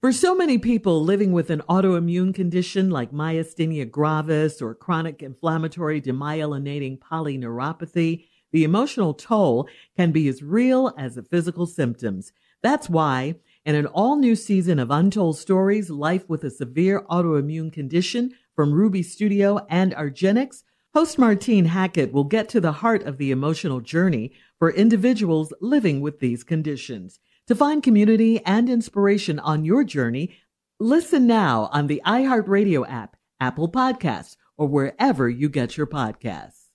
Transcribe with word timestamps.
For 0.00 0.12
so 0.12 0.34
many 0.34 0.56
people 0.56 1.04
living 1.04 1.32
with 1.32 1.50
an 1.50 1.60
autoimmune 1.68 2.34
condition 2.34 2.88
like 2.88 3.12
myasthenia 3.12 3.90
gravis 3.90 4.62
or 4.62 4.74
chronic 4.74 5.22
inflammatory 5.22 6.00
demyelinating 6.00 6.98
polyneuropathy, 7.00 8.24
the 8.50 8.64
emotional 8.64 9.12
toll 9.12 9.68
can 9.98 10.10
be 10.10 10.26
as 10.28 10.42
real 10.42 10.94
as 10.96 11.16
the 11.16 11.22
physical 11.22 11.66
symptoms. 11.66 12.32
That's 12.62 12.88
why, 12.88 13.34
in 13.66 13.74
an 13.74 13.84
all 13.88 14.16
new 14.16 14.34
season 14.36 14.78
of 14.78 14.90
Untold 14.90 15.36
Stories 15.36 15.90
Life 15.90 16.26
with 16.30 16.44
a 16.44 16.50
Severe 16.50 17.02
Autoimmune 17.10 17.70
Condition 17.70 18.30
from 18.56 18.72
Ruby 18.72 19.02
Studio 19.02 19.66
and 19.68 19.92
argenx, 19.92 20.62
host 20.94 21.18
Martine 21.18 21.66
Hackett 21.66 22.10
will 22.10 22.24
get 22.24 22.48
to 22.48 22.60
the 22.62 22.72
heart 22.72 23.02
of 23.02 23.18
the 23.18 23.30
emotional 23.30 23.80
journey 23.80 24.32
for 24.58 24.70
individuals 24.70 25.52
living 25.60 26.00
with 26.00 26.20
these 26.20 26.42
conditions. 26.42 27.20
To 27.50 27.56
find 27.56 27.82
community 27.82 28.40
and 28.46 28.70
inspiration 28.70 29.40
on 29.40 29.64
your 29.64 29.82
journey, 29.82 30.36
listen 30.78 31.26
now 31.26 31.68
on 31.72 31.88
the 31.88 32.00
iHeartRadio 32.06 32.88
app, 32.88 33.16
Apple 33.40 33.68
Podcasts, 33.68 34.36
or 34.56 34.68
wherever 34.68 35.28
you 35.28 35.48
get 35.48 35.76
your 35.76 35.88
podcasts. 35.88 36.66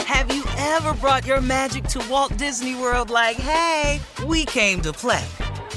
Have 0.00 0.34
you 0.34 0.42
ever 0.58 0.94
brought 0.94 1.24
your 1.24 1.40
magic 1.40 1.84
to 1.84 2.04
Walt 2.10 2.36
Disney 2.36 2.74
World 2.74 3.08
like, 3.08 3.36
hey, 3.36 4.00
we 4.26 4.46
came 4.46 4.80
to 4.80 4.92
play? 4.92 5.24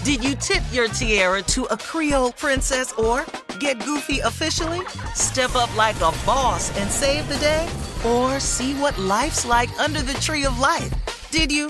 Did 0.04 0.24
you 0.24 0.34
tip 0.34 0.64
your 0.72 0.88
tiara 0.88 1.44
to 1.44 1.66
a 1.66 1.78
Creole 1.78 2.32
princess 2.32 2.92
or 2.94 3.24
get 3.60 3.78
goofy 3.86 4.18
officially? 4.18 4.84
Step 5.14 5.54
up 5.54 5.70
like 5.78 5.98
a 5.98 6.12
boss 6.26 6.76
and 6.80 6.90
save 6.90 7.30
the 7.30 7.38
day? 7.38 7.70
Or 8.04 8.40
see 8.40 8.74
what 8.74 8.98
life's 8.98 9.46
like 9.46 9.70
under 9.80 10.02
the 10.02 10.16
tree 10.16 10.44
of 10.44 10.58
life? 10.58 10.92
Did 11.30 11.52
you? 11.52 11.68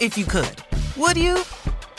If 0.00 0.16
you 0.16 0.26
could. 0.26 0.62
Would 0.96 1.16
you? 1.16 1.42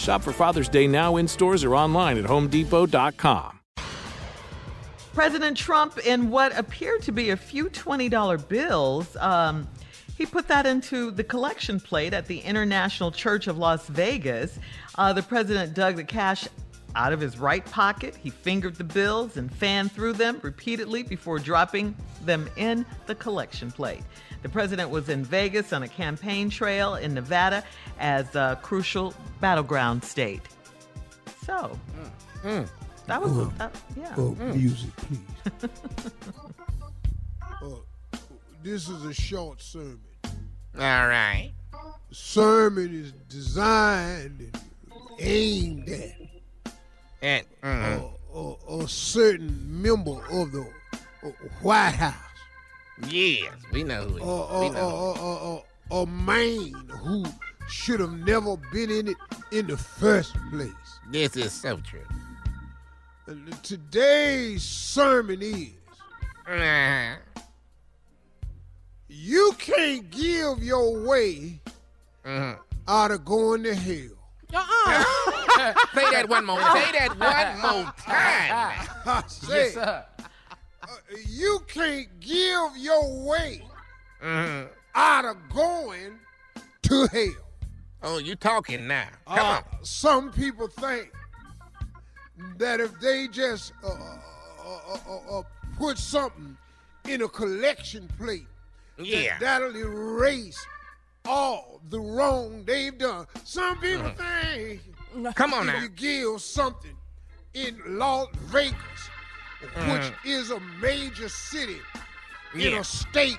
Shop 0.00 0.22
for 0.22 0.32
Father's 0.32 0.68
Day 0.68 0.86
now 0.86 1.16
in 1.16 1.28
stores 1.28 1.62
or 1.62 1.74
online 1.74 2.18
at 2.18 2.24
homedepot.com. 2.24 3.60
President 5.12 5.56
Trump, 5.56 5.98
in 6.06 6.30
what 6.30 6.56
appeared 6.56 7.02
to 7.02 7.12
be 7.12 7.30
a 7.30 7.36
few 7.36 7.68
$20 7.68 8.48
bills, 8.48 9.16
um, 9.16 9.68
he 10.16 10.24
put 10.24 10.48
that 10.48 10.66
into 10.66 11.10
the 11.10 11.24
collection 11.24 11.80
plate 11.80 12.14
at 12.14 12.26
the 12.26 12.38
International 12.40 13.10
Church 13.10 13.46
of 13.46 13.58
Las 13.58 13.86
Vegas. 13.88 14.58
Uh, 14.96 15.12
the 15.12 15.22
president 15.22 15.74
dug 15.74 15.96
the 15.96 16.04
cash 16.04 16.46
out 16.94 17.12
of 17.12 17.20
his 17.20 17.38
right 17.38 17.64
pocket. 17.66 18.16
He 18.16 18.30
fingered 18.30 18.76
the 18.76 18.84
bills 18.84 19.36
and 19.36 19.52
fanned 19.52 19.92
through 19.92 20.14
them 20.14 20.38
repeatedly 20.42 21.02
before 21.02 21.38
dropping 21.38 21.94
them 22.24 22.48
in 22.56 22.84
the 23.06 23.14
collection 23.14 23.70
plate. 23.70 24.02
The 24.42 24.48
president 24.48 24.90
was 24.90 25.08
in 25.08 25.24
Vegas 25.24 25.72
on 25.72 25.82
a 25.82 25.88
campaign 25.88 26.48
trail 26.50 26.94
in 26.94 27.12
Nevada 27.14 27.62
as 27.98 28.34
a 28.34 28.58
crucial 28.62 29.14
battleground 29.40 30.02
state. 30.04 30.42
So, 31.44 31.78
Mm. 32.42 32.68
that 33.06 33.20
was, 33.20 33.32
Uh, 33.38 33.50
that, 33.58 33.76
yeah. 33.96 34.14
uh, 34.16 34.20
music, 34.54 34.90
please. 34.96 35.20
uh, 37.62 37.66
this 38.62 38.88
is 38.88 39.04
a 39.04 39.12
short 39.12 39.60
sermon. 39.60 40.00
All 40.24 41.06
right. 41.08 41.52
Sermon 42.12 42.92
is 42.94 43.12
designed 43.28 44.40
and 44.40 44.62
aimed 45.18 45.88
at 45.88 46.12
And 47.22 47.44
mhm. 47.62 48.12
a, 48.34 48.38
a, 48.38 48.82
a 48.84 48.88
certain 48.88 49.82
member 49.82 50.24
of 50.30 50.52
the 50.52 50.66
uh, 51.22 51.28
White 51.62 51.90
House. 51.94 52.14
yes, 53.08 53.52
we 53.72 53.82
know 53.84 54.04
who 54.04 54.16
it 54.16 54.22
is. 54.22 54.28
Uh, 54.28 54.58
we 54.60 54.66
uh, 54.68 54.72
know. 54.72 54.88
uh, 54.88 55.12
uh, 55.12 55.56
uh, 55.56 56.02
a 56.02 56.06
man 56.06 56.72
who 57.02 57.24
should 57.68 58.00
have 58.00 58.12
never 58.12 58.56
been 58.72 58.90
in 58.90 59.08
it 59.08 59.16
in 59.52 59.66
the 59.66 59.76
first 59.76 60.34
place. 60.50 60.70
this 61.10 61.36
is 61.36 61.52
so 61.52 61.76
true. 61.78 62.00
And 63.26 63.52
today's 63.62 64.62
sermon 64.62 65.40
is 65.42 65.70
Uh, 66.48 67.16
you 69.08 69.52
can't 69.58 70.10
give 70.10 70.62
your 70.64 71.06
way 71.06 71.60
mhm. 72.24 72.58
out 72.88 73.10
of 73.10 73.24
going 73.24 73.62
to 73.64 73.74
hell. 73.74 74.16
Say 75.94 76.10
that 76.12 76.28
one 76.28 76.44
more. 76.46 76.60
Say 76.72 76.92
that 76.92 77.18
one 77.18 77.60
more 77.60 77.92
time. 77.98 78.88
I 79.06 79.22
said, 79.28 79.76
uh, 79.76 80.02
you 81.28 81.60
can't 81.68 82.08
give 82.20 82.76
your 82.76 83.24
way 83.26 83.62
Mhm. 84.22 84.68
out 84.94 85.24
of 85.24 85.36
going 85.54 86.18
to 86.82 87.06
hell. 87.12 87.44
Oh, 88.02 88.18
you 88.18 88.34
talking 88.34 88.86
now? 88.86 89.08
Come 89.26 89.38
Uh, 89.38 89.42
on. 89.56 89.84
some 89.84 90.32
people 90.32 90.68
think 90.68 91.10
that 92.56 92.80
if 92.80 92.98
they 93.00 93.28
just 93.28 93.72
uh, 93.84 93.88
uh, 93.88 94.18
uh, 94.66 94.98
uh, 95.08 95.38
uh, 95.38 95.42
put 95.78 95.98
something 95.98 96.56
in 97.06 97.22
a 97.22 97.28
collection 97.28 98.08
plate, 98.18 98.46
Yeah. 98.98 99.38
that'll 99.38 99.76
erase 99.76 100.58
all 101.26 101.80
the 101.90 102.00
wrong 102.00 102.64
they've 102.64 102.96
done. 102.96 103.26
Some 103.44 103.78
people 103.80 104.10
think 104.10 104.82
Come 105.34 105.54
on 105.54 105.68
if 105.68 105.74
now. 105.74 105.82
you 105.82 105.88
give 105.88 106.40
something 106.40 106.96
in 107.54 107.80
Las 107.98 108.28
Vegas, 108.46 108.74
which 109.60 109.74
mm. 109.74 110.14
is 110.24 110.50
a 110.50 110.60
major 110.80 111.28
city 111.28 111.78
in 112.54 112.74
a 112.74 112.84
state 112.84 113.38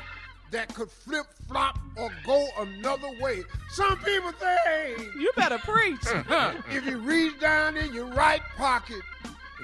that 0.52 0.74
could 0.74 0.92
flip 0.92 1.26
flop 1.48 1.80
or 1.96 2.10
go 2.26 2.46
another 2.60 3.10
way. 3.20 3.44
Some 3.70 3.98
people 4.00 4.32
think 4.34 5.00
You 5.16 5.32
better 5.36 5.58
preach. 5.60 6.02
Mm-hmm. 6.02 6.72
if 6.76 6.86
you 6.86 6.98
reach 6.98 7.40
down 7.40 7.78
in 7.78 7.94
your 7.94 8.08
right 8.08 8.42
pocket, 8.58 9.02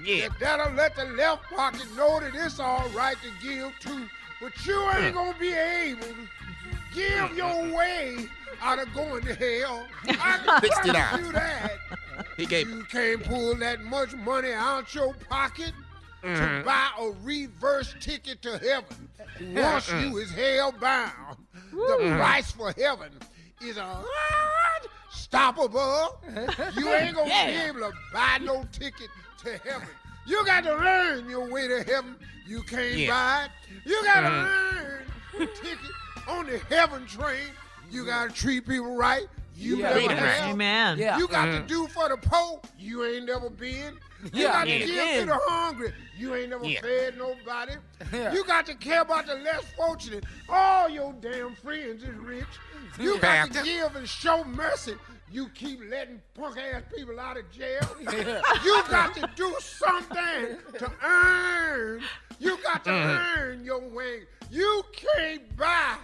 Yeah. 0.04 0.30
that 0.30 0.40
that'll 0.40 0.74
let 0.74 0.96
the 0.96 1.06
left 1.06 1.44
pocket 1.50 1.86
know 1.96 2.20
that 2.20 2.34
it's 2.34 2.60
all 2.60 2.88
right 2.90 3.18
to 3.22 3.46
give 3.46 3.74
too. 3.80 4.08
But 4.42 4.66
you 4.66 4.80
ain't 4.92 4.98
mm. 4.98 5.14
gonna 5.14 5.38
be 5.40 5.52
able 5.52 6.04
to 6.04 6.28
give 6.94 7.36
your 7.36 7.76
way 7.76 8.28
out 8.62 8.80
of 8.80 8.94
going 8.94 9.24
to 9.24 9.36
hell. 9.36 9.86
I 10.08 10.40
can 10.44 10.62
Fixed 10.62 10.86
it 10.86 10.96
promise 10.96 11.26
you 11.26 11.32
that. 11.34 11.72
He 12.38 12.46
gave. 12.46 12.70
You 12.70 12.84
can't 12.84 13.24
pull 13.24 13.56
that 13.56 13.82
much 13.82 14.14
money 14.16 14.54
out 14.54 14.94
your 14.94 15.14
pocket 15.30 15.74
Mhm. 16.24 16.60
to 16.60 16.66
buy 16.66 16.90
a 17.00 17.10
reverse 17.24 17.94
ticket 18.00 18.42
to 18.44 18.58
heaven. 18.60 19.10
Once 19.62 19.92
you 19.92 20.18
is 20.18 20.32
hell 20.32 20.72
bound. 20.72 21.38
The 21.72 22.16
price 22.18 22.52
for 22.52 22.72
heaven 22.78 23.12
is 23.62 23.78
a 23.78 24.04
unstoppable. 25.12 26.20
You 26.76 26.90
ain't 26.94 27.16
gonna 27.16 27.30
be 27.30 27.56
able 27.56 27.80
to 27.82 27.92
buy 28.14 28.40
no 28.42 28.64
ticket 28.72 29.10
to 29.44 29.58
heaven. 29.60 29.88
You 30.26 30.46
got 30.46 30.64
to 30.66 30.76
learn 30.76 31.30
your 31.30 31.50
way 31.50 31.68
to 31.68 31.84
heaven. 31.84 32.16
You 32.46 32.62
can't 32.64 32.96
Yeah. 32.98 33.10
buy 33.12 33.46
it. 33.46 33.52
You 33.86 34.04
got 34.04 34.22
to 34.22 34.28
earn 34.28 35.02
a 35.36 35.46
ticket 35.46 35.92
on 36.28 36.48
the 36.48 36.58
heaven 36.70 37.06
train. 37.08 37.52
You 37.90 38.06
got 38.06 38.30
to 38.30 38.36
treat 38.36 38.68
people 38.68 38.96
right. 38.96 39.28
You 39.60 39.78
Yeah. 39.78 39.84
never 39.88 40.00
Treat 40.00 40.12
'em 40.12 40.18
right. 40.24 40.34
have. 40.34 40.50
Amen. 40.52 40.98
Yeah. 41.00 41.18
You 41.18 41.28
got 41.28 41.46
to 41.46 41.60
do 41.62 41.88
for 41.88 42.10
the 42.10 42.18
poor. 42.18 42.62
You 42.78 43.04
ain't 43.06 43.26
never 43.26 43.50
been. 43.50 43.98
You 44.34 44.44
Yeah. 44.44 44.52
got 44.54 44.64
to 44.66 44.70
Yeah. 44.72 44.86
give 44.86 45.20
to 45.22 45.26
the 45.28 45.40
hungry. 45.48 45.94
You 46.16 46.36
ain't 46.36 46.50
never 46.52 46.66
Yeah. 46.66 46.82
fed 46.82 47.18
nobody. 47.18 47.74
Yeah. 48.14 48.34
You 48.34 48.44
got 48.44 48.66
to 48.68 48.76
care 48.76 49.02
about 49.02 49.26
the 49.26 49.36
less 49.36 49.64
fortunate. 49.76 50.26
All 50.48 50.88
your 50.90 51.12
damn 51.14 51.56
friends 51.56 52.04
is 52.04 52.16
rich. 52.16 52.46
You 53.00 53.20
got 53.20 53.52
to 53.54 53.64
give 53.64 53.96
and 53.96 54.08
show 54.08 54.44
mercy. 54.44 54.96
You 55.30 55.50
keep 55.50 55.82
letting 55.90 56.22
punk 56.36 56.58
ass 56.58 56.84
people 56.96 57.20
out 57.20 57.38
of 57.38 57.50
jail. 57.52 57.82
You 58.64 58.84
got 58.90 59.14
to 59.16 59.30
do 59.36 59.56
something 59.60 60.58
to 60.78 60.92
earn. 61.04 62.04
You 62.40 62.58
got 62.64 62.84
to 62.86 62.90
Mm-hmm. 62.92 63.40
earn 63.40 63.64
your 63.66 63.82
way. 63.90 64.22
You 64.52 64.84
can't 64.96 65.56
buy 65.58 65.98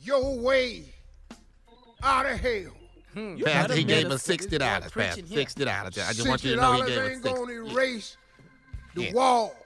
your 0.00 0.38
way 0.38 0.92
out 2.02 2.26
of 2.26 2.38
hell. 2.38 2.72
Pastor, 3.44 3.74
he 3.74 3.84
gave 3.84 4.10
us 4.10 4.22
sixty 4.22 4.58
dollars. 4.58 4.84
This 4.84 4.92
boy 4.92 5.00
Pastor, 5.02 5.14
preaching 5.22 5.26
here. 5.30 5.38
sixty 5.38 5.64
dollars. 5.64 5.98
I 5.98 6.12
just 6.12 6.28
want 6.28 6.44
you 6.44 6.54
to 6.54 6.60
know 6.60 6.72
he 6.74 6.82
$60 6.82 6.86
gave 6.86 6.98
us 6.98 7.10
ain't 7.10 7.22
gonna 7.22 7.38
sixty. 7.46 7.72
erase 7.74 8.16
the 8.94 9.02
Yeah. 9.04 9.12
wall. 9.12 9.56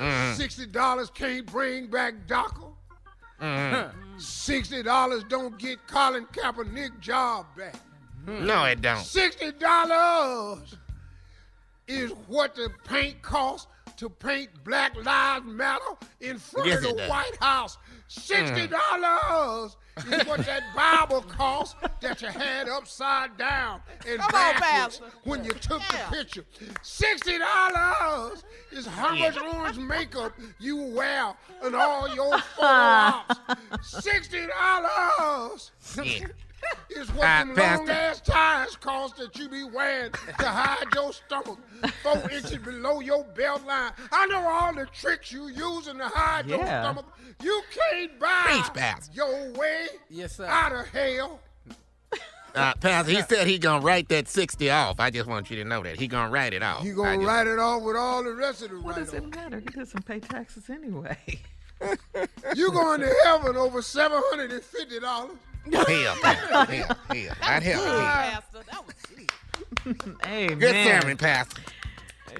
Mhm. 0.00 0.36
Sixty 0.36 0.66
dollars 0.66 1.10
can't 1.10 1.44
bring 1.46 1.88
back 1.88 2.14
DACA. 2.26 2.72
Mhm. 3.42 3.92
Sixty 4.20 4.82
dollars 4.82 5.24
don't 5.24 5.58
get 5.58 5.86
Colin 5.86 6.26
Kaepernick 6.26 6.98
job 7.00 7.46
back. 7.56 7.74
No, 8.26 8.64
it 8.64 8.80
don't. 8.80 9.04
Sixty 9.04 9.52
dollars 9.52 10.76
is 11.88 12.10
what 12.28 12.54
the 12.54 12.70
paint 12.84 13.20
costs 13.20 13.66
to 13.96 14.08
paint 14.08 14.50
Black 14.64 14.94
Lives 15.04 15.46
Matter 15.46 15.84
in 16.20 16.38
front 16.38 16.66
Yes, 16.68 16.78
of 16.78 16.82
the 16.84 16.92
does. 16.98 17.10
White 17.10 17.36
House. 17.40 17.78
Sixty 18.08 18.66
dollars 18.66 19.76
is 20.10 20.26
what 20.26 20.44
that 20.44 20.62
Bible 20.76 21.22
cost 21.22 21.76
that 22.00 22.20
you 22.20 22.28
had 22.28 22.68
upside 22.68 23.36
down 23.38 23.80
and 24.06 24.20
Come 24.20 24.26
on, 24.26 24.30
backwards 24.60 24.98
Pastor. 24.98 25.04
when 25.24 25.44
you 25.44 25.52
took 25.52 25.80
Yeah. 25.80 26.10
the 26.10 26.16
picture. 26.16 26.44
Sixty 26.82 27.38
dollars 27.38 28.44
is 28.70 28.86
how 28.86 29.14
much 29.14 29.36
orange 29.38 29.78
makeup 29.78 30.34
you 30.58 30.76
wear 30.76 31.34
in 31.64 31.74
all 31.74 32.08
your 32.14 32.38
photo 32.56 32.66
ops. 32.66 33.36
Sixty 34.02 34.46
dollars 34.46 35.70
Yeah. 36.02 36.26
is 36.90 37.10
what 37.12 37.24
Uh, 37.26 37.44
them 37.44 37.54
Pastor. 37.54 37.76
long 37.78 37.86
watch 38.84 39.12
that 39.18 39.38
you 39.38 39.48
be 39.48 39.64
wearing 39.64 40.12
to 40.38 40.46
hide 40.46 40.86
your 40.94 41.12
stomach 41.12 41.58
four 42.02 42.30
inches 42.30 42.58
below 42.58 43.00
your 43.00 43.24
belt 43.24 43.64
line. 43.66 43.92
I 44.10 44.26
know 44.26 44.40
all 44.40 44.74
the 44.74 44.86
tricks 44.86 45.32
you 45.32 45.48
using 45.48 45.98
to 45.98 46.08
hide 46.08 46.46
yeah. 46.46 46.56
your 46.56 46.66
stomach. 46.66 47.06
You 47.42 47.62
can't 47.70 48.18
buy 48.18 48.62
your 49.12 49.52
way 49.52 49.86
yes, 50.08 50.36
sir. 50.36 50.46
out 50.46 50.72
of 50.72 50.86
hell. 50.88 51.40
Uh, 52.54 52.74
Pounds, 52.74 53.08
he 53.08 53.20
said 53.22 53.46
he 53.46 53.58
gonna 53.58 53.84
write 53.84 54.08
that 54.10 54.28
60 54.28 54.70
off. 54.70 55.00
I 55.00 55.10
just 55.10 55.26
want 55.26 55.50
you 55.50 55.56
to 55.56 55.64
know 55.64 55.82
that. 55.82 55.98
He 55.98 56.06
gonna 56.06 56.30
write 56.30 56.52
it 56.52 56.62
off. 56.62 56.82
He 56.82 56.90
gonna 56.90 57.16
just... 57.16 57.26
write 57.26 57.46
it 57.46 57.58
off 57.58 57.82
with 57.82 57.96
all 57.96 58.22
the 58.22 58.34
rest 58.34 58.62
of 58.62 58.70
the 58.70 58.80
What 58.80 58.96
does 58.96 59.14
it 59.14 59.34
matter? 59.34 59.60
He 59.60 59.66
doesn't 59.66 60.04
pay 60.04 60.20
taxes 60.20 60.68
anyway. 60.68 61.16
you 62.54 62.70
going 62.70 63.00
to 63.00 63.14
heaven 63.24 63.56
over 63.56 63.80
$750. 63.80 65.30
Hell, 65.70 65.84
hell, 65.84 66.14
hell, 66.14 66.64
hell. 66.66 66.96
Not 67.42 67.62
hell. 67.62 67.82
That 67.82 68.86
was 68.86 68.94
hey, 70.26 70.48
Good 70.48 70.60
man. 70.60 71.00
sermon, 71.02 71.16
Pastor. 71.16 71.62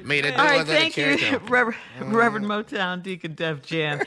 Made 0.04 0.24
that 0.24 0.38
All 0.40 0.46
right, 0.46 0.66
thank 0.66 0.96
you, 0.96 1.38
Reverend. 1.48 1.76
Reverend, 2.00 2.46
Motown 2.46 3.02
Deacon 3.02 3.34
Def 3.34 3.62
Jam. 3.62 4.00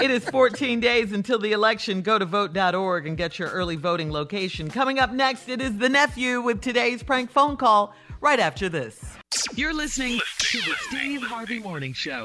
it 0.00 0.10
is 0.10 0.28
14 0.28 0.80
days 0.80 1.12
until 1.12 1.38
the 1.38 1.52
election. 1.52 2.02
Go 2.02 2.18
to 2.18 2.24
vote.org 2.24 3.06
and 3.06 3.16
get 3.16 3.38
your 3.38 3.48
early 3.48 3.76
voting 3.76 4.10
location. 4.10 4.68
Coming 4.68 4.98
up 4.98 5.12
next, 5.12 5.48
it 5.48 5.62
is 5.62 5.78
the 5.78 5.88
nephew 5.88 6.40
with 6.40 6.60
today's 6.60 7.04
prank 7.04 7.30
phone 7.30 7.56
call 7.56 7.94
right 8.20 8.40
after 8.40 8.68
this. 8.68 9.00
You're 9.54 9.74
listening 9.74 10.18
to 10.38 10.58
the 10.58 10.74
Steve 10.88 11.22
Harvey 11.22 11.60
Morning 11.60 11.92
Show. 11.92 12.24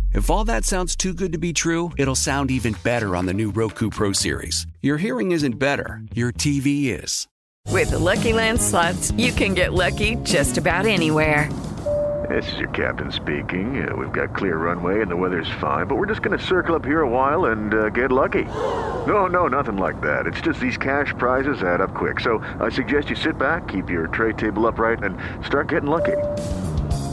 If 0.13 0.29
all 0.29 0.43
that 0.45 0.65
sounds 0.65 0.95
too 0.95 1.13
good 1.13 1.31
to 1.31 1.37
be 1.37 1.53
true, 1.53 1.91
it'll 1.97 2.15
sound 2.15 2.51
even 2.51 2.75
better 2.83 3.15
on 3.15 3.25
the 3.25 3.33
new 3.33 3.51
Roku 3.51 3.89
Pro 3.89 4.11
Series. 4.11 4.67
Your 4.81 4.97
hearing 4.97 5.31
isn't 5.31 5.57
better, 5.57 6.01
your 6.13 6.33
TV 6.33 6.89
is. 7.01 7.27
With 7.69 7.91
the 7.91 7.99
Lucky 7.99 8.33
Land 8.33 8.59
slots, 8.61 9.11
you 9.11 9.31
can 9.31 9.53
get 9.53 9.71
lucky 9.71 10.15
just 10.23 10.57
about 10.57 10.85
anywhere. 10.85 11.49
This 12.29 12.51
is 12.51 12.59
your 12.59 12.69
captain 12.69 13.11
speaking. 13.11 13.87
Uh, 13.87 13.95
we've 13.95 14.11
got 14.11 14.35
clear 14.35 14.57
runway 14.57 15.01
and 15.01 15.09
the 15.09 15.15
weather's 15.15 15.49
fine, 15.61 15.87
but 15.87 15.95
we're 15.95 16.07
just 16.07 16.21
going 16.21 16.37
to 16.37 16.45
circle 16.45 16.75
up 16.75 16.85
here 16.85 17.01
a 17.01 17.09
while 17.09 17.45
and 17.45 17.73
uh, 17.73 17.89
get 17.89 18.11
lucky. 18.11 18.45
No, 19.07 19.27
no, 19.27 19.47
nothing 19.47 19.77
like 19.77 20.01
that. 20.01 20.27
It's 20.27 20.41
just 20.41 20.59
these 20.59 20.77
cash 20.77 21.13
prizes 21.17 21.63
add 21.63 21.79
up 21.79 21.95
quick. 21.95 22.19
So 22.19 22.39
I 22.59 22.69
suggest 22.69 23.09
you 23.09 23.15
sit 23.15 23.37
back, 23.37 23.69
keep 23.69 23.89
your 23.89 24.07
tray 24.07 24.33
table 24.33 24.67
upright, 24.67 25.03
and 25.03 25.17
start 25.45 25.69
getting 25.69 25.89
lucky. 25.89 26.17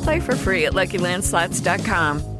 Play 0.02 0.20
for 0.20 0.34
free 0.34 0.66
at 0.66 0.72
LuckyLandSlots.com. 0.72 2.37